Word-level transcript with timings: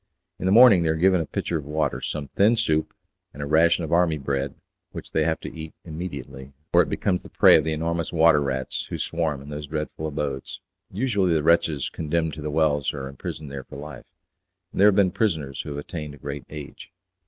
In 0.39 0.47
the 0.47 0.51
morning 0.51 0.81
they 0.81 0.89
are 0.89 0.95
given 0.95 1.21
a 1.21 1.27
pitcher 1.27 1.59
of 1.59 1.65
water, 1.67 2.01
some 2.01 2.29
thin 2.29 2.55
soup, 2.55 2.91
and 3.35 3.43
a 3.43 3.45
ration 3.45 3.83
of 3.83 3.91
army 3.93 4.17
bread 4.17 4.55
which 4.93 5.11
they 5.11 5.23
have 5.25 5.39
to 5.41 5.55
eat 5.55 5.75
immediately, 5.85 6.53
or 6.73 6.81
it 6.81 6.89
becomes 6.89 7.21
the 7.21 7.29
prey 7.29 7.55
of 7.55 7.63
the 7.63 7.71
enormous 7.71 8.11
water 8.11 8.41
rats 8.41 8.85
who 8.89 8.97
swarm 8.97 9.43
in 9.43 9.49
those 9.49 9.67
dreadful 9.67 10.07
abodes. 10.07 10.59
Usually 10.89 11.33
the 11.35 11.43
wretches 11.43 11.87
condemned 11.87 12.33
to 12.33 12.41
The 12.41 12.49
Wells 12.49 12.95
are 12.95 13.07
imprisoned 13.07 13.51
there 13.51 13.63
for 13.63 13.75
life, 13.77 14.07
and 14.71 14.81
there 14.81 14.87
have 14.87 14.95
been 14.95 15.11
prisoners 15.11 15.61
who 15.61 15.69
have 15.69 15.77
attained 15.77 16.15
a 16.15 16.17
great 16.17 16.45
age. 16.49 16.89